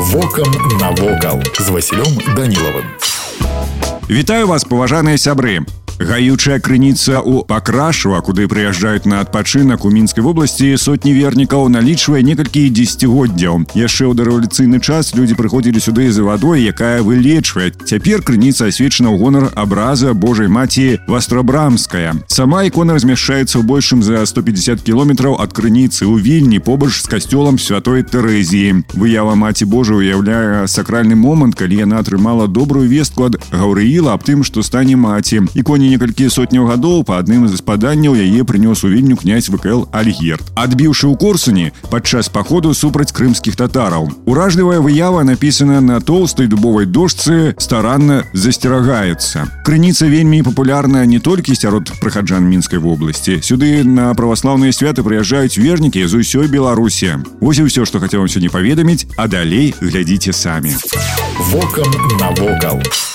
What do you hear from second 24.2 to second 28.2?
150 кіламетраў ад крыніцы ў вільні побач з касцёлам святой